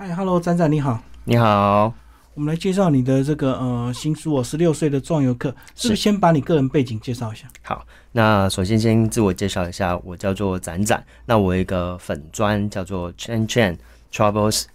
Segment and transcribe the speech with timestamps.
[0.00, 1.92] 嗨，Hello，展展你好，你好，
[2.34, 5.88] 我们来介绍你的这个呃新书哦，十六岁的壮游客，是。
[5.88, 7.48] 不是先把你个人背景介绍一下？
[7.64, 13.76] 好，那首先先自我介绍一下，我叫做展展，那我有一个粉砖叫做 Chen Chen
[14.12, 14.66] Travels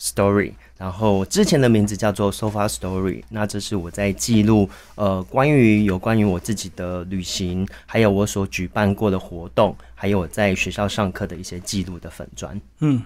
[0.00, 12.60] Story，然后之前的名字叫做 Sofa Story，那这是我在记录呃关于有关于我自己的旅行，还有我所举办过的活动，还有我在学校上课的一些记录的粉砖。
[12.80, 13.00] 嗯，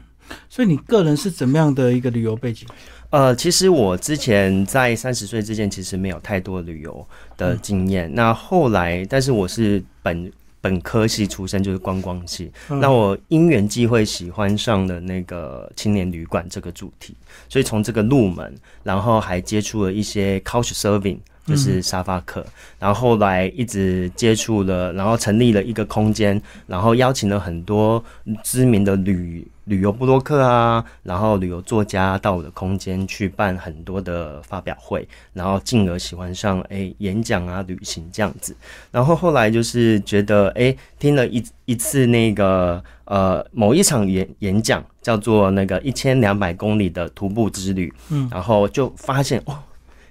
[0.48, 2.66] 所以你个人是怎么样的一个旅游背景？
[3.10, 8.12] 呃，其实我之前在三十岁之前，其实没有太多旅游的经验。
[8.12, 12.50] 那后来，但是我是本本科系出身，就是观光系。
[12.68, 17.14] 那我因缘际会喜欢上了那个青年旅馆这个主题，
[17.48, 21.18] 所以从这个入门，然后还接触了一些 couch serving。
[21.46, 22.44] 就是沙发客，
[22.78, 28.02] 然后后来一直接触了，然后成立了一个空间，然后邀请了很多
[28.42, 38.56] 知名的旅旅游布洛克啊，然后旅游作家到我的空间去办很多的发表会，然后进而喜欢上哎演讲啊旅行这样子，
[38.90, 49.56] 然后后来就是觉得哎听了一一次那个呃某一场演演讲叫做那个一千两百公里的徒步之旅，嗯，然后就发现哦。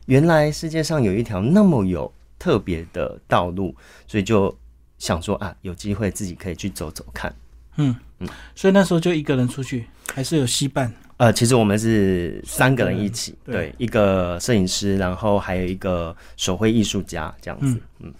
[0.05, 3.75] 原来世界上有一条那么有特别的道路，
[4.07, 4.55] 所以就
[4.97, 7.33] 想说啊，有机会自己可以去走走看。
[7.77, 10.93] 嗯嗯，所以那时候就一个人出去，还是有戏伴？
[11.17, 17.79] 呃，其实我们是三个人一起，对，一个摄影师，然后还有一个手绘艺术家这样子。
[17.99, 18.13] 嗯。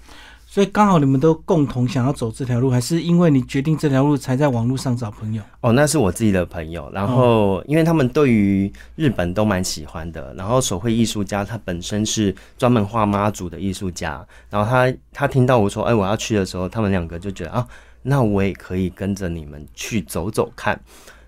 [0.56, 5.44] 所以刚好你们都共同想要走这条路，还是因为你决定这条路才在网络上找朋友？
[5.60, 6.90] 哦，那是我自己的朋友。
[6.94, 17.68] 然后因为他们对于日本都蛮喜欢的，然后手绘艺术家他本身是专门画妈祖的艺术家，然后他他听到我说哎我要去的时候，他们两个就觉得啊，
[18.02, 20.80] 那我也可以跟着你们去走走看。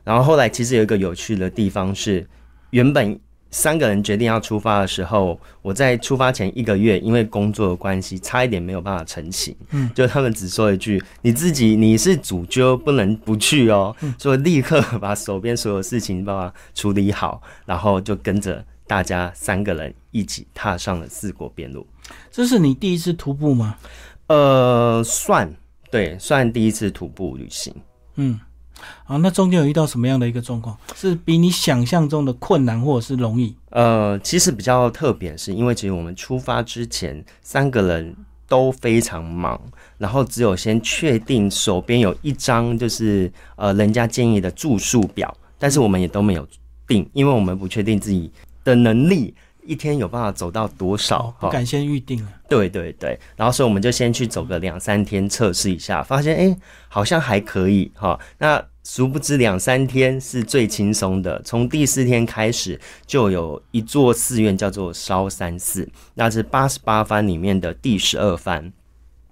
[0.06, 2.26] 然后后来其实有一个有趣的地方是，
[2.70, 3.20] 原本。
[3.50, 9.56] 三个人决定要出发的时候，我在出发前一个月，因为工作的关系，差一点没有办法成行。
[9.72, 21.88] 嗯，就他们只说一句：“你自己你是主角，不能不去哦。”所以立刻把手边所有事情把它处理好，然后就跟着大家三个人一起踏上了四国边路。
[22.30, 23.78] 这是你第一次徒步吗？
[24.28, 25.50] 呃，算
[25.90, 27.74] 对，算第一次徒步旅行。
[28.16, 28.40] 嗯。
[29.06, 30.78] 啊，那中间有遇到什么样的一个状况？
[30.96, 33.56] 是比你想象中的困难，或者是容易？
[33.70, 38.16] 呃，其实比较特别，是因为其实我们出发之前三个人
[38.48, 39.60] 都非常忙，
[39.98, 46.48] 然后只有先确定手边有一张就是呃人家建议的住宿表，但是我们也都没有
[46.88, 48.32] 定，因为我们不确定自己
[48.64, 49.34] 的能力
[49.68, 52.32] 一天有办法走到多少，不敢先预定了。
[52.48, 56.58] 对对对，然后所以我们就先去走个两三天测试一下，发现哎
[56.88, 58.18] 好像还可以哈。
[58.38, 68.72] 那殊不知两三天是最轻松的，从第四天开始就有一座寺院叫做烧山寺，那是八十八番里面的第十二番。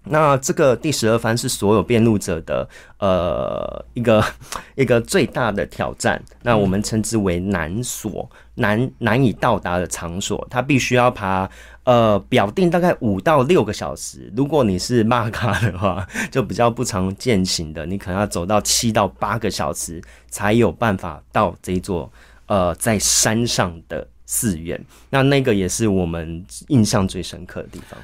[0.08, 2.68] 那这个第十二番是所有辩路者的
[3.00, 4.24] 呃一个
[4.76, 11.50] 一个最大的挑战，那我们称之为难所难难以到达的场所，它必须要爬
[11.84, 14.32] 呃表定大概五到六个小时。
[14.36, 22.12] 如果你是马卡的话， 就比较不常见行的，你可能要走到七到八个小时才有办法到这座
[22.46, 24.80] 呃在山上的寺院。
[25.10, 28.00] 那那个也是我们印象最深刻的地方。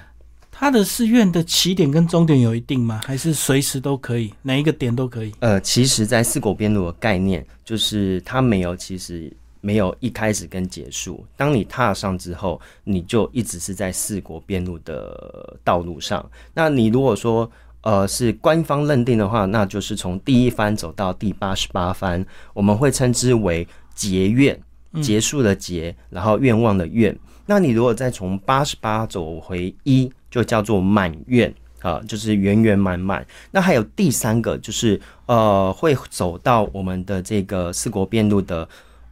[0.62, 3.02] 他的寺院的起点跟终点有一定吗？
[3.04, 5.34] 还是随时都可以，哪一个点都可以？
[5.40, 11.26] 呃，其实，在四国边路的概念，就是它没有，其实没有一开始跟结束。
[11.36, 16.24] 当你踏上之后，你就一直是在四国边路的道路上。
[16.54, 17.52] 那你如果说，
[17.82, 22.24] 呃，是官方认定的话，那就是从第一番走到第八十八番，
[22.54, 24.62] 我们会称之为结愿，
[25.02, 27.18] 结束的结，然后愿望的愿。
[27.48, 30.08] 那你如果再从八十八走回一。
[30.32, 33.24] 就叫做满愿啊，就是圆圆满满。
[33.52, 38.68] 那还有第三个，就是呃，会走到我们的这个四国遍路的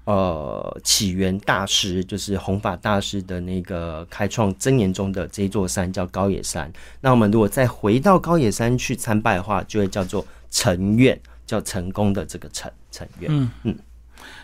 [0.06, 6.72] 呃起源大师，就是弘法大师的那个开创真言中的这座山叫高野山。
[7.02, 13.30] 那我们如果再回到高野山去参拜的话，就会叫做成愿，叫成功的这个成成愿。
[13.32, 13.78] 嗯嗯，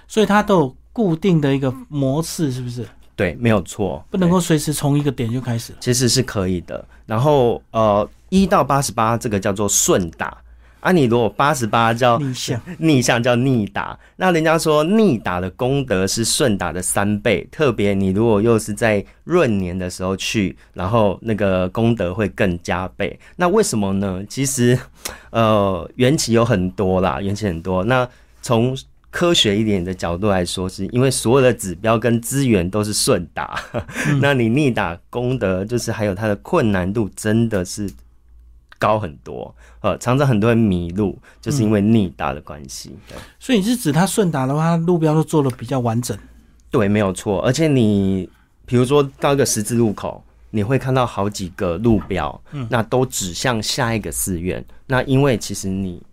[0.07, 2.85] 所以它都有固定的一个模式，是不是？
[3.15, 6.85] 对，没有错，不能够随时从一个点就开始，其实是可以的。
[7.05, 10.37] 然后，呃，一到八十八这个叫做顺打，
[10.81, 13.97] 啊，你如果八十八叫逆向， 逆向叫逆打。
[14.17, 23.17] 那人家说逆打的功德是顺打的三倍，特别你如果又是在闰年的时候去，然后那个功德会更加倍。
[23.37, 24.21] 那为什么呢？
[24.27, 24.77] 其实，
[25.29, 27.83] 呃，缘起有很多啦，缘起很多。
[27.85, 28.07] 那
[28.41, 28.75] 从
[29.15, 33.57] 科学一点的角度来说，是因为所有的指标跟资源都是顺打，
[34.19, 37.89] 那你逆打功德就是还有它的困难度真的是
[38.77, 42.93] 高很多，呃，常常很多人迷路，就是因为逆打的关系。
[43.07, 46.17] 对，所以你是指它顺打的话，路标都做的比较完整。
[46.69, 47.41] 对，没有错。
[47.45, 48.29] 而且你
[48.65, 54.61] 比如说到一个十字路口，你会看到好几个路标，嗯，那都指向下一个寺院。
[54.87, 56.03] 那因为其实你。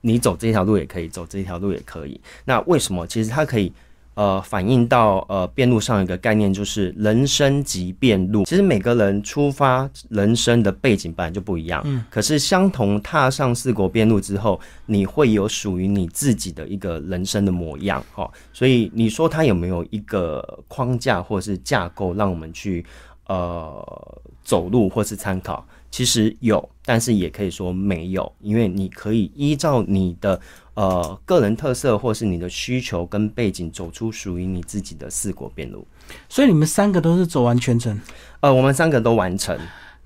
[0.00, 2.20] 你走这条路也可以，走这条路也可以。
[2.44, 3.06] 那为什么？
[3.06, 3.72] 其实它可以
[4.14, 8.44] 呃反映到呃辩路上一个概念，就是人生即辩路。
[8.44, 12.04] 其实每个人出发人生的背景本来就不一样，嗯。
[12.10, 18.30] 可是相同踏上四国辩路之后，你会有属于你自己的一个人生的模样，哈。
[18.52, 22.84] 所以你说它有没有一个框架或者是架构，让我们去
[23.26, 25.66] 呃走路或是参考？
[25.90, 30.40] 其实有，但是也可以说没有，因为你可以依照你的
[30.72, 35.86] 呃个人特色或是你的需求跟背景，走出属于你自己的四国边路。
[36.30, 38.00] 所以你们三个都是走完全程？
[38.40, 39.54] 呃，我们三个都完成。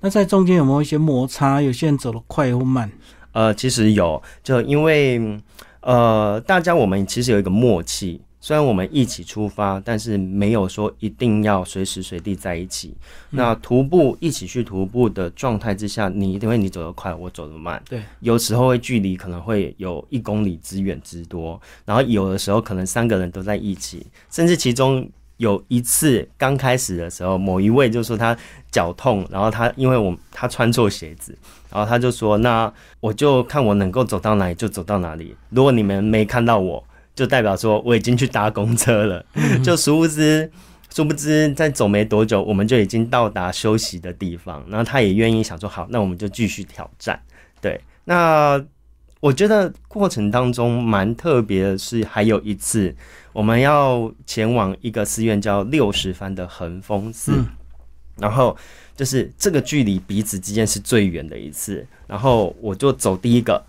[0.01, 1.61] 那在中间有没有一些摩擦？
[1.61, 2.91] 有些人走得快或慢？
[3.31, 5.39] 呃，其实有，就因为
[5.79, 8.19] 呃，大家我们其实有一个默契。
[8.43, 12.93] 虽然我们一起出发，但是没有说一定要随时随地在一起。
[13.29, 17.81] 那徒步一起去徒步的状态之下，你一定会你走得快，我走得慢。
[17.87, 28.37] 对，有时候会距离可能会有一公里之远之多，然后有的时候可能三个人都在一起，甚至其中有一次刚开始的时候，某一位就说他
[28.69, 31.33] 脚痛，然后他因为我他穿错鞋子，
[31.71, 32.69] 然后他就说那
[32.99, 36.83] 我就看我能够走到哪里就走到哪里，如果你们没看到我。
[37.15, 39.23] 就代表说我已经去搭公车了，
[39.63, 40.51] 就殊不知，
[40.89, 44.65] 殊不知在走没多久，我们就已经到达休息的地方。
[44.67, 47.21] 然后他也愿意想说好，那我们就继续挑战。
[47.61, 48.59] 对，那
[49.19, 52.95] 我觉得过程当中蛮特别的是，还有一次
[53.31, 57.45] 我们要前往一个寺院叫六十番的恒丰寺，
[58.17, 58.57] 然后
[58.95, 61.85] 就是这个距离彼此之间是最远的一次。
[62.07, 63.63] 然后我就走第一个。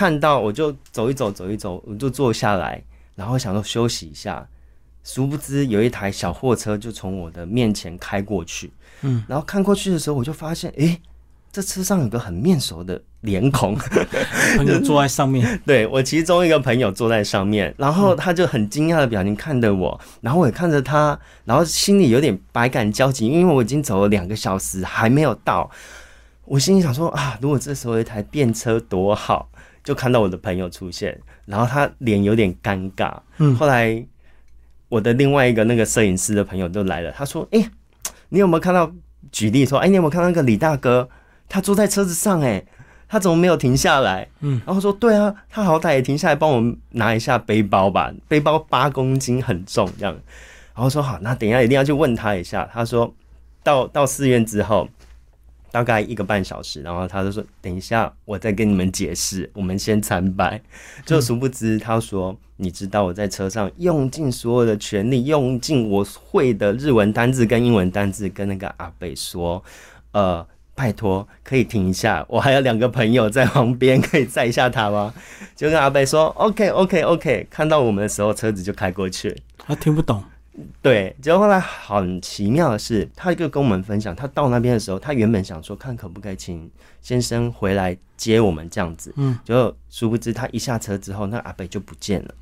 [0.00, 2.82] 看到我就走一走，走一走，我就坐下来，
[3.16, 4.48] 然后想说休息一下。
[5.04, 10.98] 殊不知有一台小货车就从我的面前开过去，嗯，然后看过去的时候，我就发现，诶，
[11.52, 13.76] 这车上有个很面熟的脸孔，
[14.56, 15.46] 朋友坐在上面。
[15.66, 25.70] 对我其中一个朋友坐在上面，然后他就很惊讶的表情看着我，然后我也看着他，然后心里有点百感交集，因为我已经走了两个小时还没有到，
[26.46, 29.49] 我心里想说啊，如果这时候有一台便车多好。
[29.82, 33.12] 就看到我的朋友出现，然后他脸有点尴尬。
[33.38, 34.04] 嗯，后来
[34.88, 37.70] 我的另外一个那个摄影师的朋友就来了，他说：“哎，
[38.28, 38.92] 你有没有看到？
[39.30, 41.08] 举例说，哎，你有没有看到那个李大哥？
[41.48, 42.64] 他坐在车子上，哎，
[43.06, 44.26] 他怎么没有停下来？
[44.40, 50.14] 嗯，然后说，对啊，他好歹也停下来帮我拿一下背包吧，背包八公斤很重，这样。
[50.74, 52.68] 然后说好，那等一下一定要去问他一下。
[52.72, 53.14] 他说
[53.62, 54.88] 到到寺院之后。”
[55.70, 59.48] 大概一个半小时，然后他就说：“等一下，我再跟你们解释。
[59.54, 60.60] 我们先参拜。”
[61.06, 69.62] 就殊不知，他说：“你知道我在车上用尽所有的全力，用尽我会的日文单字跟英文单字，跟那个阿北说
[70.12, 70.44] ：‘呃，
[70.74, 75.14] 拜托，可以停一下，我还有两个朋友在旁边，可以载一下他吗？’
[75.54, 79.36] 就跟阿北说：‘OK，OK，OK。’看到我们的时候，车子就开过去。
[79.58, 80.24] 他听不懂。”
[80.82, 86.70] 对，结果后来很奇妙的是，他就跟我们分享，他到那边的时候，他原本想说看可不可以请
[87.00, 92.34] 先生回来接我们这样子，嗯，就殊不知他一下车之后，那阿北就不见了。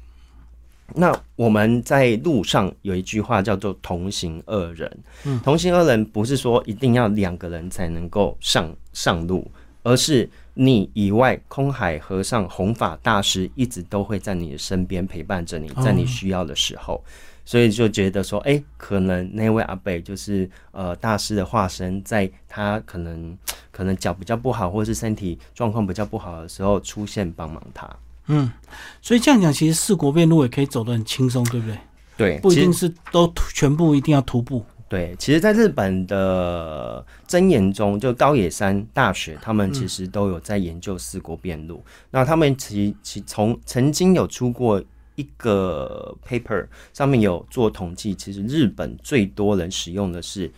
[0.94, 4.90] 那我们在路上有一句话叫做“同行二人”，
[5.24, 9.46] 嗯，同行二人不是说一定要两个人才能够上上路，
[9.82, 17.04] 而是你以外，空海和尚、弘法大师一直都会在你的身边陪伴着你，在你需要的时候。
[17.48, 23.34] 所以就觉得说，哎，可能那位阿北就是呃大师的化身，在他可能
[23.70, 27.88] 可能脚比较不好，或者是身体状况比较不好的时候出现帮忙他。
[28.26, 28.52] 嗯，
[29.00, 31.78] 所以这样讲，其实四国遍路也可以走得很轻松，对不对？
[32.18, 34.62] 对，不一定是都全部一定要徒步。
[34.86, 41.82] 对，其实，在日本的真言中，就高野山大学，他们其实都有在研究四国遍路。
[42.10, 44.84] 那他们其其从曾经有出过。
[45.18, 50.48] 一个 paper 上面有做统计，其实日本最多人使用的是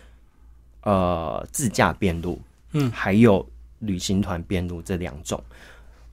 [0.83, 2.39] 呃自驾边路，
[2.73, 3.49] 嗯，还有
[3.79, 5.43] 旅行团边路这两种，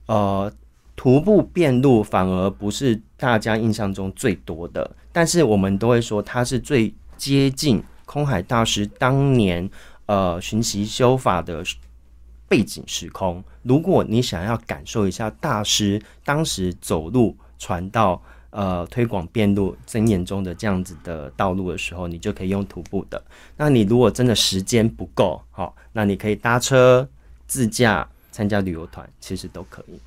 [0.06, 0.50] 呃，
[0.96, 9.68] 徒步边路反而不是大家印象中最多的，但是我们都会说它是最接近空海大师当年
[10.06, 11.62] 呃寻习修法的
[12.48, 13.44] 背景时空。
[13.62, 18.22] 如果你想要感受一下大师当时走路传到。
[18.50, 23.22] 呃推广遍路真言中的这样子的道路的时候，你就可以用徒步的。
[23.56, 27.08] 那你如果真的时间不够，好，那你可以搭车、
[27.46, 29.98] 自驾参加旅游团，其实都可以。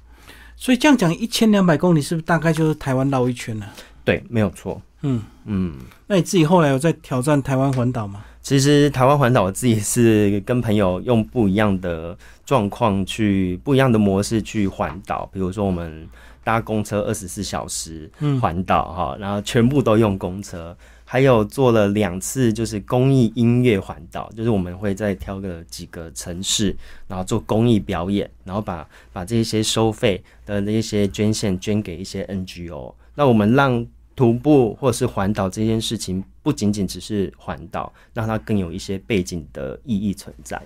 [0.56, 3.68] 所以这样讲，一千两百公里是不是大概就是台湾绕一圈了？
[4.04, 4.82] 对，没有错。
[5.02, 8.24] 嗯，嗯，那你自己后来有在挑战台湾环岛吗？
[8.44, 16.08] 其实台湾环岛我自己是跟朋友用不一样的状况去不一样的模式去环岛，比如说我们
[16.44, 18.40] 搭公车二十四小时嗯。
[18.42, 26.76] 环岛哈，然后全部都用公车，还有做了两次就是公益音乐环岛，就是我们会再挑个几个城市，
[27.08, 40.62] 然后做公益表演，然后把把这些收费的那些捐献捐给一些 NGO，那我们让徒步或者是环岛这件事情，不仅仅只是环岛，让它更有一些背景的意义存在。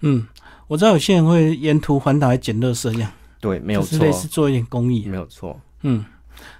[0.00, 0.26] 嗯，
[0.66, 5.06] 我知道有些人会沿途环岛来捡垃圾，这样对，没有就是错，类似做一点公益。
[5.06, 5.60] 没有错。
[5.82, 6.04] 嗯，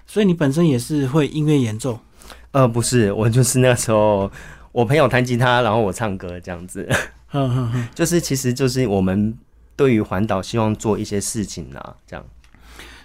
[0.06, 1.98] 所以你本身也是会音乐演奏。
[2.52, 4.30] 呃，不是，我就是那时候
[4.72, 6.88] 我朋友弹吉他，然后我唱歌这样子，
[7.28, 7.88] 哼哼哼。
[7.94, 9.36] 就是其实就是我们
[9.76, 12.24] 对于环岛希望做一些事情啊，这样。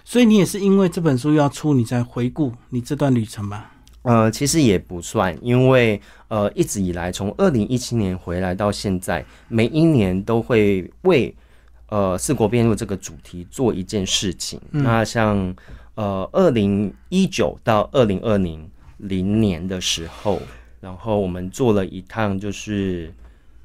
[0.04, 3.72] 所以你也是因为这本书要出，你才回顾你这段旅程吧？
[4.02, 11.34] 呃，其实也不算，因为呃，一直以来从二零一七年回来到现在，每一年都会为
[11.94, 14.60] 呃四国辩论这个主题做一件事情。
[14.72, 15.54] 那像
[15.94, 20.42] 呃二零一九到二零二零零年的时候，
[20.80, 23.12] 然后我们做了一趟就是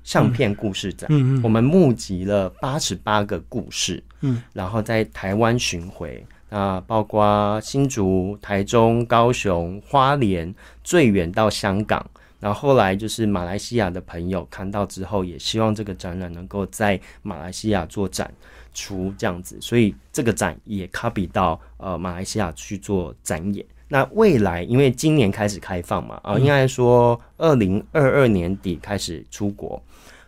[0.03, 12.05] 相片故事展，嗯嗯我们募集了八十八个故事，嗯，然后在台湾巡回，那包括新竹、台中、高雄、花莲，最远到香港。
[12.39, 18.33] 然后后来就是马来西亚的朋友看到之后，也希望这个展览能够在马来西亚做展
[18.73, 23.65] 出这样子，所以这个展也 copy 到呃马来西亚去做展演。
[23.91, 29.81] 那未来因为今年开始开放嘛，啊、应该说二零二二年底开始出国，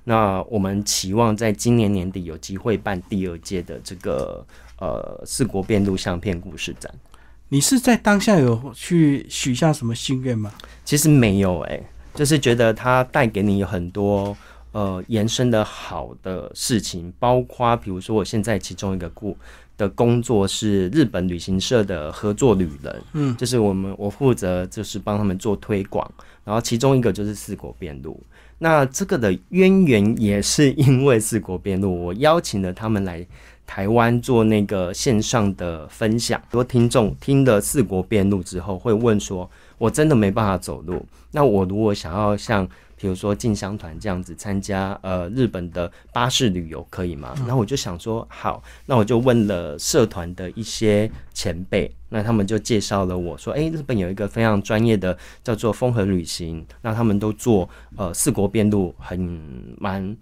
[0.03, 4.43] 那我们期望在今年年底有机会办第二届的这个
[4.79, 6.91] 呃四国遍路相片故事展。
[7.49, 10.51] 你是在当下有去许下什么心愿吗？
[10.83, 14.35] 其实没有诶、就是觉得它带给你有很多
[14.71, 19.35] 呃延伸的好的事情，包括比如说我现在其中一个故
[19.77, 26.09] 的工作是日本旅行社的合作旅人，嗯，就是我们我负责就是帮他们做推广，
[26.43, 28.21] 然后其中一个就是四国遍路。
[28.59, 33.25] 那这个的渊源也是因为四国遍路，我邀请了他们来
[33.65, 36.39] 台湾做那个线上的分享。
[36.41, 39.49] 很多听众听了四国遍路之后，会问说
[39.81, 59.19] ：“我真的没办法走路，那我如果想要像比如说进香团这样子参加呃日本的巴士旅游可以吗？”然后我就想说：“好，那我就问了社团的一些前辈，那他们就介绍了我说：‘诶，日本有一个非常专业的叫做风和旅行，那他们都做呃四国遍路，很
[59.79, 60.15] 蛮。’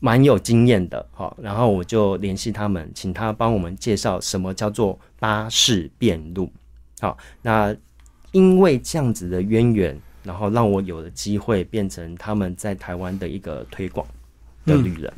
[0.00, 6.48] 蛮有经验的，好，然后我就联系他们，请他帮我们介绍什么叫做巴士遍路。
[7.00, 7.74] 好，那
[8.38, 14.06] 因为这样子的渊源，然后让我有了机会变成他们在台湾的一个推广
[14.64, 15.12] 的旅人。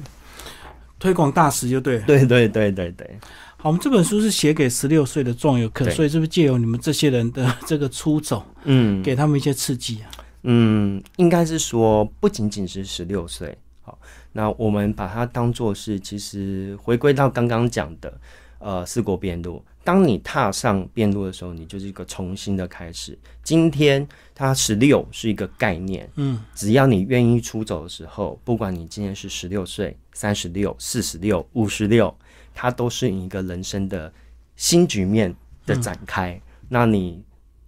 [0.98, 2.06] 推广大使就对了。
[2.06, 3.18] 对对对对对，
[3.58, 10.08] 好，我们这本书是写给十六岁的壮游客，所以是不是借由你们这些人的这个出走，嗯，给他们一些刺激啊？
[10.44, 13.98] 嗯，应该是说不仅仅是十六岁，好，
[14.32, 18.20] 那我们把它当做是，其实回归到刚刚讲的，
[18.60, 19.62] 呃，四国边路。
[19.82, 23.18] 当你踏上遍路的时候，你就是一个重新的开始。
[23.42, 32.14] 今天它十六是一个概念，嗯，只要你愿意出走的时候，不管你今年是十六岁、三十六、四十六、五十六，
[32.54, 34.12] 它都是你一个人生的
[34.54, 35.34] 新局面
[35.64, 36.40] 的展开。
[36.68, 37.24] 那你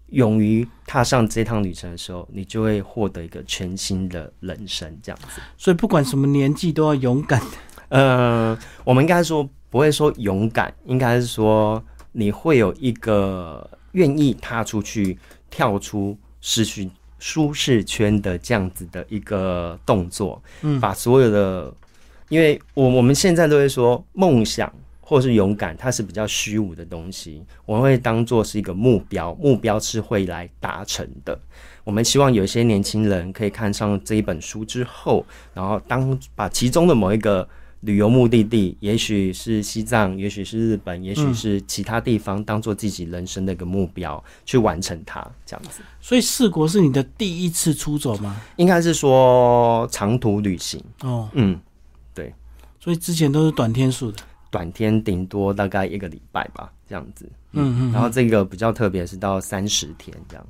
[0.08, 5.40] 勇于踏上这趟旅程的时候，你就会获得一个全新的人生，这样子。
[5.56, 7.42] 所以不管什么年纪都要勇敢。
[7.88, 15.18] 呃，我们应该说不会说勇敢，应该是说你会有一个愿意踏出去、
[15.50, 16.88] 跳出失去
[17.18, 21.72] 舒适圈的这样子的一个动作，嗯把所有的，
[22.28, 31.38] 因为我我们现在都会说梦想或是勇敢，它是比较虚无的东西，我们会当做是一个目标，目标是会来达成的。
[31.84, 37.48] 我们希望有一些年轻人可以看上这一本书之后，然后当把其中的某一个
[37.82, 45.82] 旅游目的地，也许是西藏，也许是日本，也许是其他地方，当做自己人生的一个目标去完成它，这样子。
[46.00, 48.40] 所以四国是你的第一次出走吗？
[48.56, 51.58] 应该是说长途旅行，哦，嗯，
[52.14, 52.32] 对
[52.80, 54.18] 所以之前都是短天数的。
[54.50, 57.28] 短天顶多大概一个礼拜吧，这样子。
[57.52, 60.46] 嗯嗯，然后这个比较特别是到三十天这样。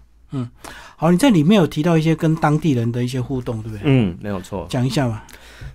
[0.97, 3.81] 好，你在里面有提到一些跟当地人的一些互动，对不对？
[3.85, 4.67] 嗯，没有错。
[4.69, 5.25] 讲一下吧。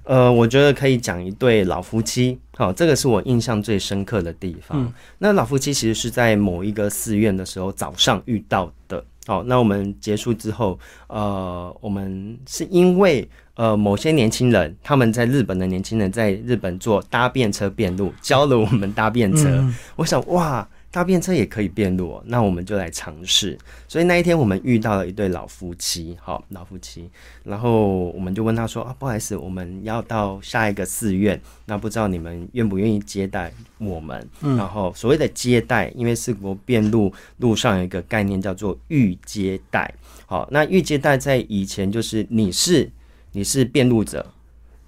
[0.04, 4.82] 呃，我觉得可以讲一对老夫妻，好、这个是我印象最深刻的地方。
[4.82, 9.04] 嗯那老夫妻其实是在某一个寺院的时候早上遇到的。
[9.26, 19.50] 好、那我们结束之后，呃，我们是因为呃某些年轻人，他们在日本的年轻人在日本做搭便车便路，教了我们搭便车。
[19.50, 23.58] 嗯我想哇，搭便车也可以变路、哦，那我们就来尝试。
[23.88, 27.10] 所以那一天我们遇到了一对老夫妻，好老夫妻，
[27.44, 34.28] 然后我们就问他说啊，不好意思，我们要到下一个寺院，那不知道你们愿不愿意接待我们？
[34.42, 39.94] 然后所谓的接待，因为四国辩路路上有一个概念叫做预接待，
[40.26, 42.90] 好，那预接待在以前就是你是
[43.34, 44.26] 你是辩路者。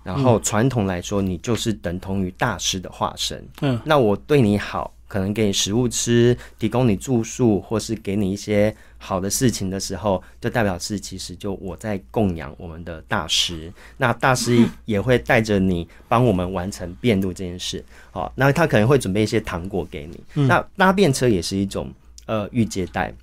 [0.02, 3.46] 然后传统来说，你就是等同于大师的化身。
[3.62, 13.74] 嗯，那我对你好，可能给你食物吃，提供你住宿，或是给你一些好的事情的时候，就代表是其实就我在供养我们的大师。
[13.98, 17.84] 那大师也会带着你帮我们完成变路这件事。
[18.12, 20.46] 好，那他可能会准备一些糖果给你。
[20.48, 21.92] 那搭便车也是一种
[22.28, 23.14] 呃预接待。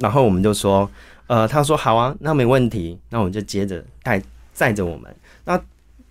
[0.00, 0.90] 然后我们就说，
[1.28, 4.20] 呃，他说好啊，那没问题，那我们就接着带
[4.52, 5.14] 载着我们。
[5.44, 5.56] 那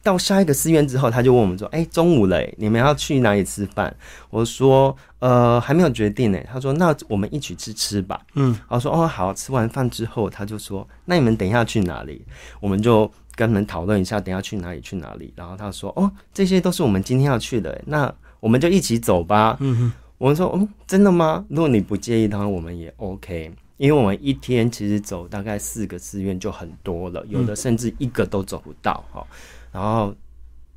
[0.03, 3.95] 到下一个寺院之后，他就问我们说：“哎、中午了欸，你们要去哪里吃饭？”
[4.29, 12.21] 我说：“呃，还没有决定呢。”他说：“那我们一起去吃吧。”嗯，我说：“哦，好。”吃完饭之后，他就说：“那你们等一下去哪里？”
[12.59, 15.33] 我们就跟他们讨论一下，等一下去哪里去哪里。
[15.37, 21.45] 然后他说：“哦，这些都是我们今天要去的欸，那我们就一起走吧。”嗯哼，我们说，嗯，真的吗？
[21.47, 29.25] 如果你不介意，的话我们也 OK，因为我们一天其实走大概四个寺院就很多了，有的甚至一个都走不到哈。
[29.73, 30.15] 然后，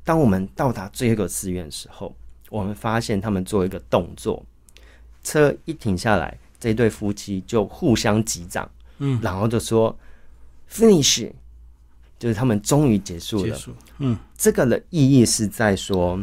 [0.03, 2.13] 当我们到达最后一个寺院的时候，
[2.49, 4.43] 我们发现他们做一个动作，
[5.23, 9.95] 车一停下来，这对夫妻就互相击掌，嗯，然后就说
[10.69, 11.31] finish，
[12.17, 13.43] 就是他们终于结束了。
[13.43, 13.71] 结束。
[13.99, 16.19] 嗯这个的意义是在说，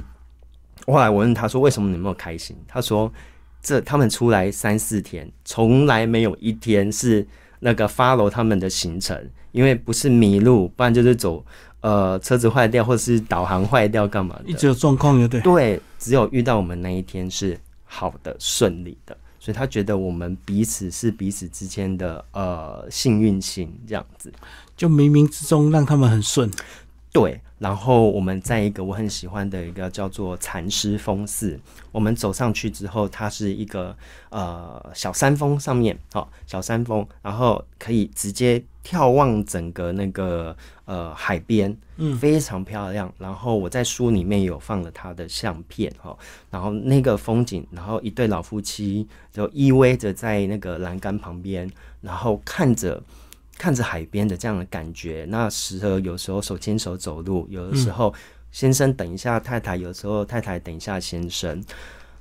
[0.87, 2.57] 后来我问他说为什么你没有开心？
[2.67, 3.13] 他说
[3.63, 7.27] 这他们出来三四天，从来没有一天是
[7.65, 9.19] 那个 follow 他们的行程，
[9.51, 11.43] 因为不是迷路，不然就是走
[11.81, 14.43] 呃车子坏掉或者是导航坏掉干嘛的。
[14.45, 15.41] 一直有状况，有对。
[15.41, 24.31] 对，只有遇到我们那一天是好的、顺利的，所以他觉得我们彼此是彼此之间的呃幸运星这样子。
[24.77, 26.51] 就冥冥之中让他们很顺。
[27.11, 31.59] 对，然后我们在一个我很喜欢的一个叫做禅师峰寺，
[31.93, 33.97] 我们走上去之后，它是一个
[34.31, 43.11] 呃小山峰上面，好、小山峰，然后可以直接眺望整个那个呃海边，嗯非常漂亮。
[43.19, 46.15] 然后我在书里面有放了他的相片哈、
[46.51, 53.03] 然后那个风景，然后一对老夫妻就依偎着在那个栏杆旁边，然后看着。
[53.57, 58.13] 看着海边的这样的感觉，那时而有时候手牵手走路，有的时候
[58.51, 61.63] 先生等一下太太，有时候太太等一下先生，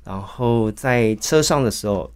[0.04, 2.12] 然后在车上的时候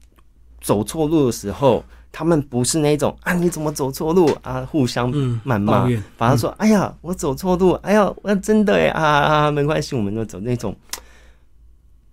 [0.62, 5.88] 走错路的时候，他们不是那种啊你怎么走错路啊互相嗯，谩骂。
[6.18, 10.76] 反而说哎呀我走错路，哎呀我真的哎啊啊没关系，我们就走那种。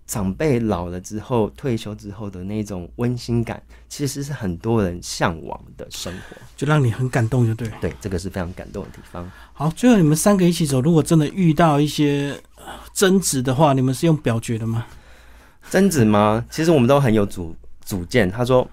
[0.07, 6.37] 长辈老了之后，退休之后的那种温馨感，其实是很多人向往的生活。
[6.55, 7.67] 就让你很感动，就对。
[7.81, 9.29] 对，这个是非常感动的地方。
[9.53, 14.85] 好，最后你们三个一起走，如果真的遇到一些呃争执的话，你们是用表决的吗？
[15.71, 16.45] 争执吗？
[16.51, 18.29] 其实我们都很有主主见。
[18.29, 18.67] 他说：“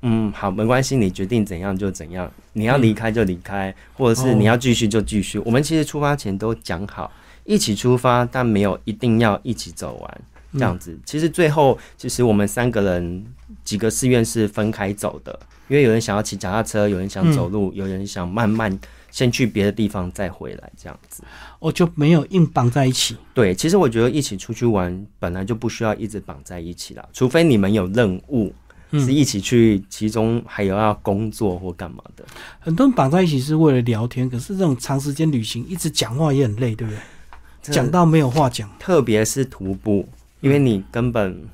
[0.00, 5.38] 嗯，好，没关系，你决定怎样就怎样，你要离开就离开，或者是你要继续就继续。
[5.40, 7.12] 我们其实出发前都讲好，
[7.44, 10.20] 一起出发，但没有一定要一起走完
[10.56, 10.98] 这样子。
[11.04, 13.24] 其实最后，其实我们三个人
[13.62, 15.38] 几个寺院是分开走的，
[15.68, 18.78] 因为有人想要骑脚踏车，有人想走路，有人想慢慢
[19.10, 21.22] 先去别的地方再回来这样子。
[21.58, 23.16] 我就没有硬绑在一起。
[23.34, 28.52] 对，其实我觉得一起出去玩本来就不需要一直绑在一起啦，除非你们有任务。
[28.92, 32.24] 是一起去，其中还有要工作或干嘛的。
[32.60, 37.74] 很多人绑在一起是为了聊天，可是这种长时间旅行一直讲话也很累，对不对？
[37.74, 38.70] 讲到没有话讲。
[38.78, 40.08] 特别是徒步，
[40.40, 41.44] 因为你根本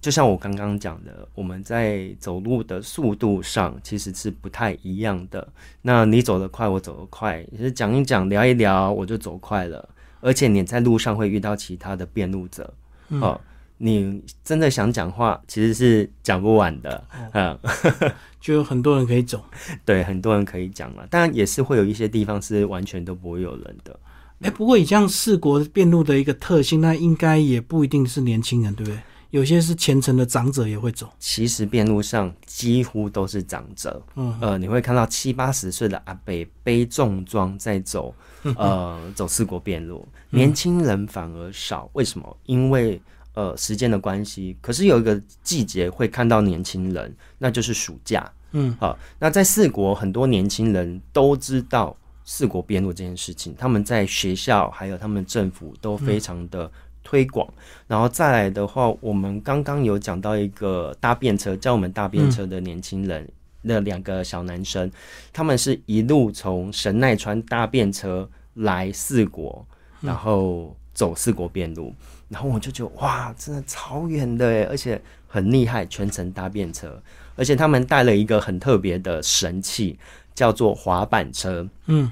[0.00, 5.46] 就像我刚刚讲的，我们在走路的速度上其实是不太一样的。
[5.82, 9.88] 那你走得快，我走得快，也是讲一讲、聊一聊，我就走快了。
[10.20, 12.72] 而且你在路上会遇到其他的辩路者，
[13.08, 13.40] 哦，
[13.78, 17.58] 你真的想讲话，其实是讲不完的，嗯。
[18.42, 19.40] 就有很多人可以走。
[19.84, 23.96] 对，很多人可以讲了，当然也是会有一些地方是完全都不会有人的。
[24.42, 28.98] 哎，不过以这样四国辩路的一个特性，那应该也不一定是年轻人，对不对？
[29.30, 31.08] 有些是虔诚的长者也会走。
[31.18, 38.14] 其实辩路上几乎都是长者，嗯，呃，你会看到七八十岁的阿伯背重装在走，
[38.56, 41.88] 呃， 走四国辩路，年轻人反而少。
[41.94, 42.36] 为什么？
[42.44, 43.00] 因为
[43.32, 44.54] 呃时间的关系。
[44.60, 48.30] 可是有一个季节会看到年轻人，那就是暑假。
[48.50, 51.96] 嗯，好，那在四国很多年轻人都知道
[52.32, 56.70] 四国边路这件事情，他们在学校还有他们政府都非常的。
[57.04, 57.52] 推广，
[57.88, 63.28] 然后再来的话，我们刚刚有讲到一个搭便车教我们搭便车的年轻人，
[63.62, 64.88] 那两个小男生，
[65.32, 69.66] 他们是一路从神奈川搭便车来四国，
[70.00, 71.92] 然后走四国边路，
[72.28, 77.02] 然后我就觉得哇，真的超远的诶，而且很厉害，全程搭便车，
[77.34, 79.98] 而且他们带了一个很特别的神器，
[80.36, 81.68] 叫做滑板车。
[81.86, 82.10] 嗯，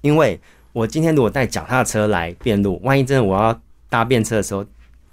[0.00, 0.40] 因为
[0.72, 3.60] 我今天如果带脚踏车来变路，万一真的我要。
[3.88, 4.66] 搭便车的时候，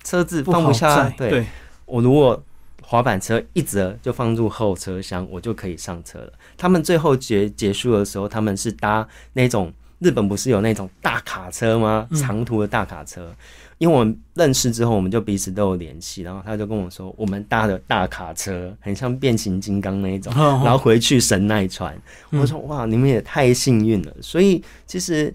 [0.04, 1.08] 车子放不下。
[1.12, 1.46] 对，
[1.86, 2.44] 我如果
[2.82, 6.34] 滑板车一折就放入后车厢，我就可以上车了。
[6.58, 9.72] 他们最后结结束的时候，他们是搭那种
[10.04, 12.08] 日本不是有那种大卡车吗？
[12.14, 13.34] 长途的大卡车。
[13.80, 20.32] 因为我们认识之后，我们就彼此都有联系，然后他就跟我说，我们搭的大卡车很像变形金刚那一种，
[20.64, 22.00] 然后回去神奈川。
[22.32, 24.14] 我说哇，你们也太幸运了。
[24.22, 25.34] 所以其实，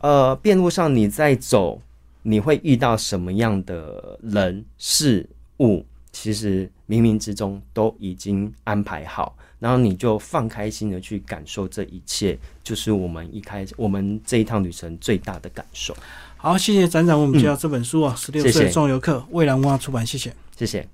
[0.00, 1.80] 呃，便路上你在走。
[2.22, 5.26] 你会遇到什么样的人事
[5.60, 5.82] 物？
[6.12, 15.96] 其实冥冥之中都已经安排好，然后你就放开心的去感受这一切，就是我们一开始我们这一趟旅程最大的感受。
[16.36, 20.90] 好，谢谢展展，我们介绍这本书啊，《十六岁壮游客》，蔚蓝文化出版，谢谢，谢谢。